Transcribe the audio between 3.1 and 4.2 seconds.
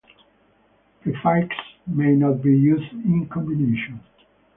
combination.